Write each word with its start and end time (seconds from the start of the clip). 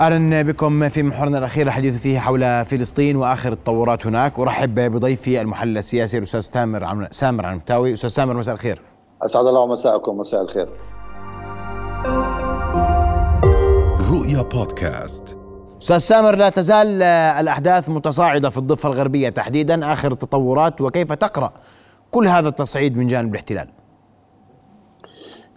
أهلا 0.00 0.42
بكم 0.42 0.88
في 0.88 1.02
محورنا 1.02 1.38
الأخير 1.38 1.66
الحديث 1.66 1.96
فيه 1.96 2.18
حول 2.18 2.64
فلسطين 2.64 3.16
وآخر 3.16 3.52
التطورات 3.52 4.06
هناك. 4.06 4.38
أرحب 4.38 4.74
بضيفي 4.74 5.40
المحلل 5.40 5.78
السياسي 5.78 6.18
الأستاذ 6.18 6.40
سامر 6.40 6.84
عم... 6.84 7.06
سامر 7.10 7.46
عنمتاوي 7.46 7.92
أستاذ 7.92 8.08
سامر 8.10 8.36
مساء 8.36 8.54
الخير. 8.54 8.82
أسعد 9.22 9.46
الله 9.46 9.66
مساءكم. 9.66 10.18
مساء 10.18 10.42
الخير. 10.42 10.68
رؤيا 14.10 14.42
بودكاست. 14.42 15.36
أستاذ 15.82 15.98
سامر 15.98 16.36
لا 16.36 16.48
تزال 16.48 17.02
الأحداث 17.02 17.88
متصاعدة 17.88 18.50
في 18.50 18.58
الضفة 18.58 18.88
الغربية 18.88 19.28
تحديدا. 19.28 19.92
آخر 19.92 20.12
التطورات 20.12 20.80
وكيف 20.80 21.12
تقرأ 21.12 21.52
كل 22.10 22.28
هذا 22.28 22.48
التصعيد 22.48 22.96
من 22.96 23.06
جانب 23.06 23.32
الاحتلال؟ 23.32 23.68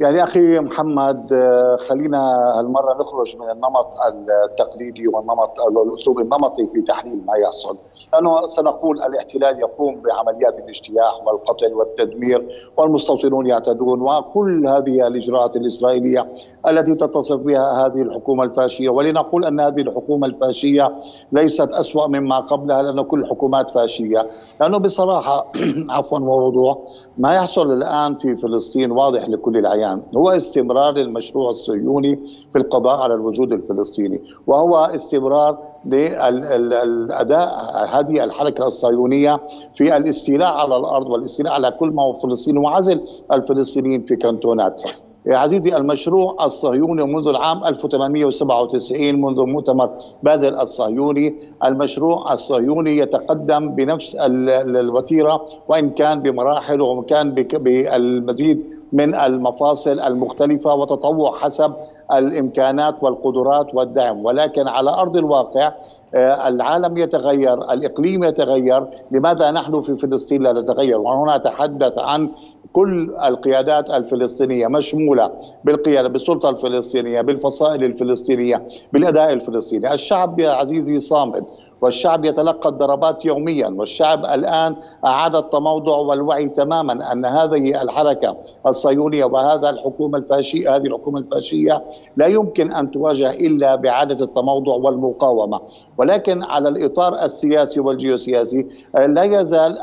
يعني 0.01 0.23
أخي 0.23 0.59
محمد 0.59 1.33
آه، 1.33 1.75
خلينا 1.89 2.17
هالمره 2.59 2.97
نخرج 3.01 3.37
من 3.37 3.49
النمط 3.49 3.87
التقليدي 4.51 5.07
والنمط 5.07 5.57
الأسلوب 5.87 6.19
النمطي 6.19 6.67
في 6.73 6.81
تحليل 6.81 7.25
ما 7.25 7.35
يحصل، 7.43 7.77
لأنه 8.13 8.47
سنقول 8.47 8.95
الاحتلال 9.01 9.59
يقوم 9.59 10.01
بعمليات 10.01 10.59
الاجتياح 10.59 11.27
والقتل 11.27 11.73
والتدمير 11.73 12.47
والمستوطنون 12.77 13.47
يعتدون 13.47 14.01
وكل 14.01 14.67
هذه 14.67 15.07
الإجراءات 15.07 15.55
الإسرائيلية 15.55 16.31
التي 16.67 16.95
تتصف 16.95 17.37
بها 17.37 17.85
هذه 17.85 18.01
الحكومة 18.01 18.43
الفاشية. 18.43 18.89
ولنقول 18.89 19.45
أن 19.45 19.59
هذه 19.59 19.81
الحكومة 19.81 20.27
الفاشية 20.27 20.95
ليست 21.31 21.69
أسوأ 21.69 22.07
مما 22.07 22.39
قبلها 22.39 22.81
لأن 22.81 23.01
كل 23.01 23.19
الحكومات 23.19 23.69
فاشية، 23.69 24.27
لأنه 24.61 24.77
بصراحة 24.77 25.51
عفوا 25.95 26.19
ووضوح 26.19 26.77
ما 27.17 27.35
يحصل 27.35 27.71
الآن 27.71 28.15
في 28.15 28.35
فلسطين 28.35 28.91
واضح 28.91 29.29
لكل 29.29 29.57
العيان. 29.57 29.90
الآن. 29.93 30.01
هو 30.17 30.29
استمرار 30.29 30.95
المشروع 30.97 31.49
الصهيوني 31.49 32.19
في 32.51 32.57
القضاء 32.57 32.99
على 32.99 33.13
الوجود 33.13 33.53
الفلسطيني 33.53 34.23
وهو 34.47 34.75
استمرار 34.75 35.57
للأداء 35.85 37.49
هذه 37.89 38.23
الحركة 38.23 38.65
الصهيونية 38.65 39.39
في 39.75 39.97
الاستيلاء 39.97 40.53
على 40.53 40.77
الأرض 40.77 41.07
والاستيلاء 41.07 41.53
على 41.53 41.71
كل 41.71 41.87
ما 41.89 42.03
هو 42.03 42.13
فلسطيني 42.13 42.59
وعزل 42.59 43.01
الفلسطينيين 43.33 44.05
في 44.05 44.15
كانتونات. 44.15 44.81
يا 45.25 45.37
عزيزي 45.37 45.75
المشروع 45.75 46.45
الصهيوني 46.45 47.05
منذ 47.05 47.27
العام 47.27 47.63
1897 47.63 49.21
منذ 49.21 49.45
مؤتمر 49.45 49.89
بازل 50.23 50.55
الصهيوني 50.55 51.35
المشروع 51.65 52.33
الصهيوني 52.33 52.97
يتقدم 52.97 53.75
بنفس 53.75 54.15
الوتيرة 54.15 55.45
وإن 55.67 55.89
كان 55.89 56.21
بمراحل 56.21 56.81
وإن 56.81 57.03
كان 57.03 57.31
بالمزيد 57.35 58.80
من 58.93 59.15
المفاصل 59.15 59.99
المختلفة 59.99 60.75
وتطوع 60.75 61.37
حسب 61.39 61.73
الإمكانات 62.13 62.95
والقدرات 63.01 63.65
والدعم. 63.73 64.25
ولكن 64.25 64.67
على 64.67 64.89
أرض 64.89 65.17
الواقع 65.17 65.73
آه، 66.15 66.47
العالم 66.47 66.97
يتغير 66.97 67.53
الإقليم 67.53 68.23
يتغير. 68.23 68.87
لماذا 69.11 69.51
نحن 69.51 69.81
في 69.81 69.95
فلسطين 69.95 70.43
لا 70.43 70.51
نتغير؟ 70.51 70.99
وهنا 71.01 71.35
أتحدث 71.35 71.97
عن 71.97 72.29
كل 72.73 73.09
القيادات 73.25 73.89
الفلسطينية 73.89 74.67
مشمولة 74.67 75.31
بالقيادة 75.63 76.09
بالسلطة 76.09 76.49
الفلسطينية 76.49 77.21
بالفصائل 77.21 77.83
الفلسطينية 77.83 78.65
بالأداء 78.93 79.33
الفلسطيني. 79.33 79.93
الشعب 79.93 80.39
يا 80.39 80.51
عزيزي 80.51 80.97
صامد. 80.97 81.45
والشعب 81.81 82.25
يتلقى 82.25 82.69
الضربات 82.69 83.25
يوميا 83.25 83.75
والشعب 83.77 84.25
الآن 84.25 84.75
أعاد 85.05 85.35
التموضع 85.35 85.95
والوعي 85.97 86.49
تماما 86.49 87.11
أن 87.11 87.25
هذه 87.25 87.81
الحركة 87.81 88.37
الصهيونية 88.67 89.25
وهذا 89.25 89.69
الحكومة 89.69 90.17
الفاشية 90.17 90.75
هذه 90.75 90.85
الحكومة 90.85 91.19
الفاشية 91.19 91.83
لا 92.15 92.25
يمكن 92.27 92.71
أن 92.71 92.91
تواجه 92.91 93.31
إلا 93.31 93.75
بإعادة 93.75 94.25
التموضع 94.25 94.73
والمقاومة. 94.73 95.59
ولكن 95.97 96.43
على 96.43 96.69
الإطار 96.69 97.13
السياسي 97.23 97.79
والجيوسياسي 97.79 98.67
لا 98.95 99.23
يزال 99.23 99.79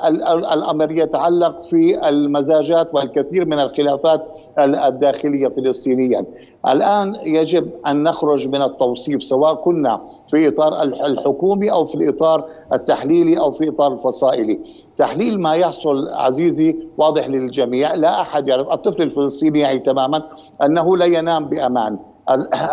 الأمر 0.53 0.93
يتعلق 0.93 1.63
في 1.63 2.09
المزاجات 2.09 2.95
والكثير 2.95 3.45
من 3.47 3.61
الخلافات 3.61 4.37
الداخلية 4.59 5.49
فلسطينيا. 5.49 6.25
الآن 6.69 7.15
يجب 7.27 7.71
أن 7.87 8.03
نخرج 8.03 8.49
من 8.49 8.63
التوصيف 8.63 9.23
سواء 9.23 9.55
كنا 9.55 10.01
في 10.31 10.49
إطار 10.49 10.83
الحكومي 10.83 11.73
أو 11.73 11.85
في 11.89 11.95
الإطار 11.95 12.45
التحليلي 12.73 13.39
أو 13.39 13.51
في 13.51 13.69
إطار 13.69 13.93
الفصائلي. 13.93 14.61
تحليل 14.99 15.41
ما 15.41 15.55
يحصل 15.55 16.09
عزيزي 16.09 16.77
واضح 16.99 17.29
للجميع 17.29 17.95
لا 17.95 18.21
أحد 18.21 18.49
يعرف. 18.49 18.73
الطفل 18.73 19.03
الفلسطيني 19.03 19.59
يعي 19.59 19.79
تماما 19.79 20.23
أنه 20.63 20.97
لا 20.97 21.05
ينام 21.05 21.45
بأمان. 21.45 21.99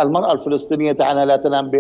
المرأة 0.02 0.32
الفلسطينية 0.32 0.92
تعالى 0.92 1.26
لا 1.26 1.36
تنام 1.36 1.72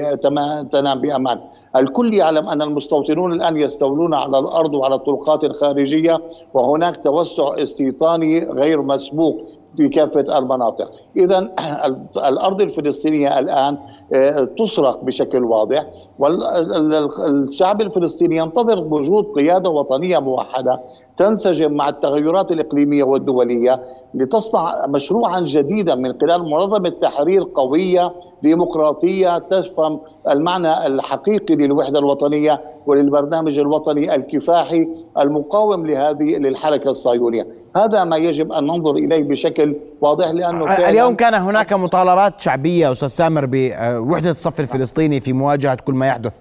تنام 0.72 1.02
بأمان. 1.02 1.38
الكل 1.76 2.14
يعلم 2.14 2.50
أن 2.50 2.62
المستوطنون 2.62 3.34
الآن 3.34 3.58
يستولون 3.58 4.14
على 4.14 4.40
الأرض 4.40 4.74
وعلى 4.74 4.96
الطرقات 4.96 5.44
الخارجية 5.44 6.18
وهناك 6.54 7.04
توسع 7.04 7.64
استيطاني 7.64 8.40
غير 8.64 8.82
مسبوق. 8.82 9.36
في 9.78 9.90
كافة 9.90 10.38
المناطق. 10.38 10.92
إذا 11.18 11.52
الأرض 12.30 12.62
الفلسطينية 12.62 13.40
الآن 13.40 13.78
آه، 14.14 14.48
تصرخ 14.58 14.98
بشكل 14.98 15.44
واضح 15.44 15.86
والشعب 16.20 17.82
الفلسطيني 17.82 18.38
ينتظر 18.38 18.80
وجود 18.80 19.26
قيادة 19.26 19.70
وطنية 19.70 20.20
موحدة 20.20 20.82
تنسجم 21.18 21.74
مع 21.74 21.90
التغيرات 21.90 22.52
الإقليمية 22.52 23.04
والدولية 23.04 23.84
لتصنع 24.14 24.88
مشروعا 24.88 25.40
جديدا 25.40 25.96
من 25.96 26.14
خلال 26.22 26.42
منظمة 26.44 26.90
تحرير 26.90 27.44
قوية 27.56 28.14
ديمقراطية 28.44 29.38
تفهم 29.38 30.00
المعنى 30.30 30.88
الحقيقي 30.88 31.56
للوحدة 31.56 32.00
الوطنية 32.00 32.62
وللبرنامج 32.86 33.60
الوطني 33.60 34.16
الكفاحي 34.16 34.88
المقاوم 35.20 35.86
لهذه 35.86 36.38
للحركة 36.38 36.90
الصهيونية. 36.90 37.48
هذا 37.76 38.04
ما 38.04 38.18
يجب 38.18 38.52
أن 38.52 38.64
ننظر 38.64 38.96
إليه 38.96 39.24
بشكل 39.24 39.65
واضح 40.02 40.28
لأنه 40.28 40.90
اليوم 40.90 41.16
كان 41.16 41.34
هناك 41.34 41.74
مطالبات 41.74 42.42
شعبية 42.42 42.92
أستاذ 42.92 43.08
سامر 43.08 43.46
بوحدة 43.50 44.32
الصف 44.32 44.60
الفلسطيني 44.60 45.22
في 45.22 45.34
مواجهة 45.34 45.76
كل 45.76 45.94
ما 45.94 46.08
يحدث. 46.08 46.40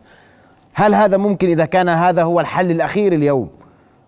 هل 0.75 0.95
هذا 0.95 1.17
ممكن 1.17 1.49
إذا 1.49 1.65
كان 1.65 1.89
هذا 1.89 2.23
هو 2.23 2.41
الحل 2.41 2.71
الأخير 2.71 3.13
اليوم؟ 3.13 3.49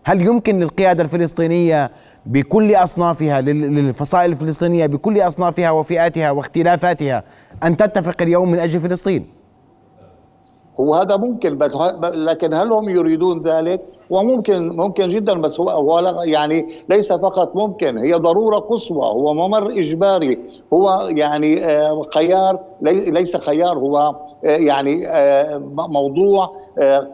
هل 0.05 0.23
يمكن 0.23 0.59
للقيادة 0.59 1.03
الفلسطينية 1.03 1.91
بكل 2.27 2.75
أصنافها 2.75 3.41
للفصائل 3.41 4.31
الفلسطينية 4.31 4.87
بكل 4.87 5.21
أصنافها 5.21 5.71
وفئاتها 5.71 6.31
واختلافاتها 6.31 7.23
أن 7.63 7.77
تتفق 7.77 8.23
اليوم 8.23 8.51
من 8.51 8.59
أجل 8.59 8.81
فلسطين؟ 8.81 9.27
هو 10.81 10.95
هذا 10.95 11.17
ممكن 11.17 11.59
لكن 12.15 12.55
هل 12.55 12.73
هم 12.73 12.89
يريدون 12.89 13.43
ذلك؟ 13.43 13.81
وممكن 14.11 14.77
ممكن 14.77 15.09
جدا 15.09 15.41
بس 15.41 15.61
هو, 15.61 15.71
هو 15.71 16.23
يعني 16.23 16.69
ليس 16.89 17.13
فقط 17.13 17.57
ممكن 17.57 17.99
هي 17.99 18.13
ضرورة 18.13 18.59
قصوى 18.59 19.07
هو 19.07 19.35
ممر 19.35 19.71
إجباري 19.71 20.39
هو 20.73 21.09
يعني 21.17 21.65
آه، 21.65 22.03
خيار 22.15 22.61
ليس 22.83 23.37
خيار 23.37 23.79
هو 23.79 23.97
آه، 23.97 24.17
يعني 24.45 25.09
آه، 25.09 25.59
موضوع 25.89 26.53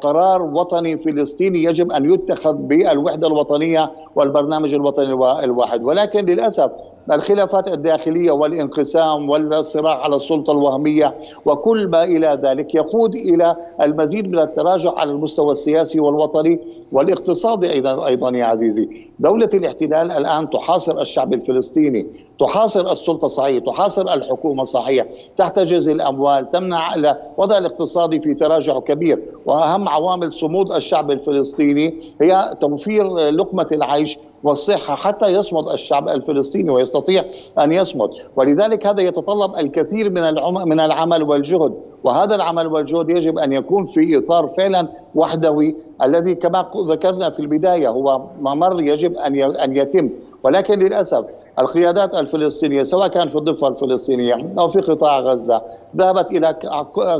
قرار 0.02 0.42
وطني 0.42 0.98
فلسطيني 0.98 1.64
يجب 1.64 1.92
أن 1.92 2.10
يتخذ 2.10 2.54
بالوحدة 2.54 3.26
الوطنية 3.26 3.90
والبرنامج 4.16 4.74
الوطني 4.74 5.12
الواحد. 5.44 5.84
ولكن 5.84 6.26
للأسف 6.26 6.70
الخلافات 7.12 7.68
الداخلية 7.68 8.32
والانقسام 8.32 9.30
والصراع 9.30 9.98
على 10.04 10.16
السلطة 10.16 10.50
الوهمية 10.52 11.18
وكل 11.46 11.88
ما 11.88 12.04
إلى 12.04 12.40
ذلك 12.42 12.74
يقود 12.74 13.14
إلى 13.14 13.56
المزيد 13.82 14.28
من 14.28 14.38
التراجع 14.38 14.92
على 14.96 15.10
المستوى 15.10 15.50
السياسي 15.50 16.00
والوطني 16.00 16.60
والاقتصادي 16.92 17.72
أيضا, 17.72 18.06
أيضا 18.06 18.36
يا 18.36 18.44
عزيزي. 18.44 18.88
دولة 19.18 19.50
الاحتلال 19.54 20.12
الآن 20.12 20.50
تحاصر 20.50 21.00
الشعب 21.00 21.34
الفلسطيني 21.34 22.06
تحاصر 22.42 22.92
السلطة 22.92 23.28
صحيح 23.28 23.64
تحاصر 23.64 24.02
الحكومة 24.02 24.64
صحيح 24.64 25.06
تحتجز 25.36 25.88
الأموال 25.88 26.50
تمنع 26.50 26.94
الوضع 26.94 27.58
الاقتصادي 27.58 28.20
في 28.20 28.34
تراجع 28.34 28.80
كبير. 28.80 29.22
وأهم 29.46 29.88
عوامل 29.88 30.32
صمود 30.32 30.72
الشعب 30.72 31.10
الفلسطيني 31.10 31.98
هي 32.20 32.54
توفير 32.60 33.16
لقمة 33.16 33.66
العيش 33.72 34.18
والصحة 34.44 34.96
حتى 34.96 35.26
يصمد 35.26 35.68
الشعب 35.68 36.08
الفلسطيني 36.08 36.70
ويستطيع 36.70 37.24
أن 37.58 37.72
يصمد. 37.72 38.10
ولذلك 38.36 38.86
هذا 38.86 39.00
يتطلب 39.00 39.56
الكثير 39.56 40.10
من 40.10 40.22
من 40.68 40.80
العمل 40.80 41.22
والجهد. 41.22 41.74
وهذا 42.04 42.34
العمل 42.34 42.66
والجهد 42.66 43.10
يجب 43.10 43.38
أن 43.38 43.52
يكون 43.52 43.84
في 43.84 44.18
إطار 44.18 44.48
فعلا 44.48 44.88
وحدوي 45.14 45.76
الذي 46.02 46.34
كما 46.34 46.70
ذكرنا 46.86 47.30
في 47.30 47.40
البداية 47.40 47.88
هو 47.88 48.22
ممر 48.40 48.80
يجب 48.80 49.16
أن 49.64 49.76
يتم. 49.76 50.10
ولكن 50.44 50.78
للأسف 50.78 51.24
القيادات 51.58 52.14
الفلسطينية 52.14 52.82
سواء 52.82 53.08
كان 53.08 53.28
في 53.28 53.36
الضفة 53.36 53.68
الفلسطينية 53.68 54.52
أو 54.58 54.68
في 54.68 54.80
قطاع 54.80 55.20
غزة 55.20 55.62
ذهبت 55.96 56.30
إلى 56.30 56.52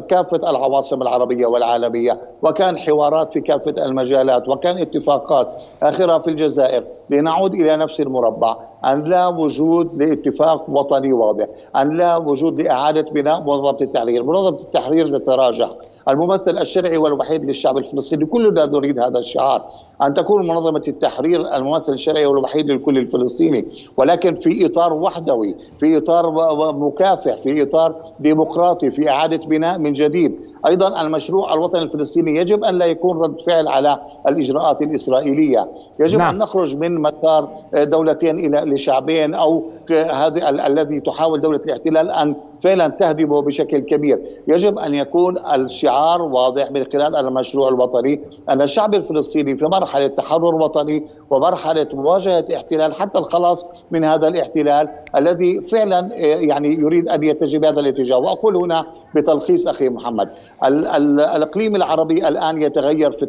كافة 0.08 0.50
العواصم 0.50 1.02
العربية 1.02 1.46
والعالمية 1.46 2.20
وكان 2.42 2.78
حوارات 2.78 3.32
في 3.32 3.40
كافة 3.40 3.74
المجالات 3.84 4.48
وكان 4.48 4.78
اتفاقات 4.78 5.62
آخرها 5.82 6.18
في 6.18 6.30
الجزائر 6.30 6.84
لنعود 7.10 7.54
إلى 7.54 7.76
نفس 7.76 8.00
المربع. 8.00 8.56
أن 8.84 9.04
لا 9.04 9.28
وجود 9.28 10.02
لاتفاق 10.02 10.70
وطني 10.70 11.12
واضح 11.12 11.46
أن 11.76 11.96
لا 11.96 12.16
وجود 12.16 12.62
لإعادة 12.62 13.10
بناء 13.10 13.40
منظمة 13.40 13.76
التحرير. 13.82 14.24
منظمة 14.24 14.58
التحرير 14.60 15.18
تتراجع. 15.18 15.70
الممثل 16.08 16.58
الشرعي 16.58 16.96
والوحيد 16.96 17.44
للشعب 17.44 17.78
الفلسطيني 17.78 18.26
كلنا 18.26 18.66
نريد 18.66 18.98
هذا 18.98 19.18
الشعار. 19.18 19.64
أن 20.02 20.14
تكون 20.14 20.48
منظمة 20.48 20.82
التحرير 20.88 21.56
الممثل 21.56 21.92
الشرعي 21.92 22.26
والوحيد 22.26 22.66
للكل 22.66 22.98
الفلسطيني 22.98 23.68
ولكن 23.96 24.34
في 24.34 24.66
إطار 24.66 24.92
وحدوي 24.92 25.56
في 25.80 25.96
إطار 25.96 26.30
مكافح 26.72 27.34
في 27.42 27.62
إطار 27.62 27.94
ديمقراطي 28.20 28.90
في 28.90 29.10
إعادة 29.10 29.46
بناء 29.46 29.78
من 29.78 29.92
جديد. 29.92 30.51
أيضا 30.66 31.00
المشروع 31.00 31.54
الوطني 31.54 31.82
الفلسطيني 31.82 32.36
يجب 32.36 32.64
أن 32.64 32.74
لا 32.74 32.86
يكون 32.86 33.18
رد 33.18 33.40
فعل 33.40 33.68
على 33.68 33.98
الإجراءات 34.28 34.82
الإسرائيلية، 34.82 35.68
يجب 36.00 36.18
نعم. 36.18 36.34
ان 36.34 36.38
نخرج 36.38 36.76
من 36.76 37.02
مسار 37.02 37.48
دولتين 37.74 38.38
إلى 38.38 38.74
لشعبين 38.74 39.34
أو 39.34 39.64
هذا 39.90 40.48
الذي 40.48 41.00
تحاول 41.00 41.40
دولة 41.40 41.60
الاحتلال 41.66 42.10
أن 42.10 42.36
فعلا 42.62 42.88
تهدمه 42.88 43.42
بشكل 43.42 43.78
كبير. 43.78 44.22
يجب 44.48 44.78
أن 44.78 44.94
يكون 44.94 45.34
الشعار 45.54 46.22
واضح 46.22 46.70
من 46.70 46.84
خلال 46.92 47.16
المشروع 47.16 47.68
الوطني 47.68 48.20
أن 48.50 48.62
الشعب 48.62 48.94
الفلسطيني 48.94 49.56
في 49.56 49.64
مرحلة 49.64 50.06
تحرر 50.06 50.54
وطني 50.54 51.06
ومرحلة 51.30 51.86
مواجهة 51.92 52.46
احتلال 52.56 52.94
حتى 52.94 53.18
الخلاص 53.18 53.66
من 53.90 54.04
هذا 54.04 54.28
الاحتلال 54.28 54.88
الذي 55.16 55.60
فعلا 55.60 55.98
آه، 55.98 56.36
يعني 56.48 56.68
يريد 56.68 57.08
أن 57.08 57.22
يتجه 57.22 57.58
بهذا 57.58 57.80
الاتجاه. 57.80 58.18
وأقول 58.18 58.56
هنا 58.56 58.86
بتلخيص 59.14 59.68
أخي 59.68 59.88
محمد 59.88 60.28
الإقليم 60.64 61.76
العربي 61.76 62.28
الآن 62.28 62.62
يتغير 62.62 63.10
في 63.10 63.26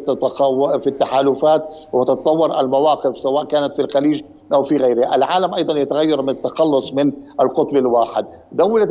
في 0.80 0.86
التحالفات 0.86 1.72
وتتطور 1.92 2.60
المواقف 2.60 3.18
سواء 3.18 3.44
كانت 3.44 3.74
في 3.74 3.82
الخليج 3.82 4.22
أو 4.52 4.62
في 4.62 4.76
غيره 4.76 5.14
العالم 5.14 5.54
أيضا 5.54 5.78
يتغير 5.78 6.22
من 6.22 6.28
التخلص 6.28 6.94
من 6.94 7.12
القطب 7.40 7.76
الواحد. 7.76 8.26
دولة 8.52 8.88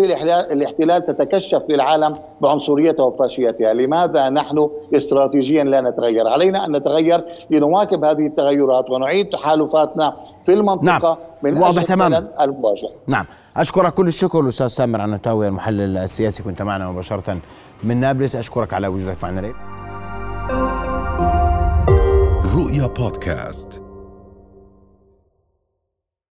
الاحتلال 0.52 1.04
تتكشف 1.04 1.62
للعالم 1.70 2.14
بعنصريتها 2.42 3.06
وفاشيتها. 3.06 3.74
لماذا 3.74 4.30
نحن 4.30 4.70
استراتيجيا 4.96 5.64
لا 5.64 5.82
نتغير؟ 5.82 6.28
علينا 6.28 6.66
أن 6.66 6.72
نتغير 6.72 7.26
لنواكب 7.50 8.06
هذه 8.06 8.26
التغيرات 8.28 8.90
ونعيد 8.90 9.30
تحالفاتنا 9.30 10.18
في 10.46 10.54
المنطقة 10.54 10.84
نعم. 10.84 11.18
من 11.44 11.58
واضح 11.58 11.84
تماما 11.84 12.28
المواجهة 12.42 12.92
نعم. 13.08 13.26
أشكرك 13.58 13.94
كل 13.94 14.08
الشكر 14.08 14.40
الأستاذ 14.40 14.68
سامر 14.68 15.02
عنتاوي 15.02 15.48
المحلل 15.48 15.98
السياسي. 15.98 16.44
كنت 16.44 16.62
معنا 16.62 16.92
مباشرة 16.92 17.38
من 17.84 18.00
نابلس. 18.00 18.36
أشكرك 18.36 18.74
على 18.74 18.88
وجودك 18.88 19.18
معنا 19.24 19.40
اليوم. 19.40 19.56
رؤيا 22.56 22.88
بودكاست. 22.88 23.83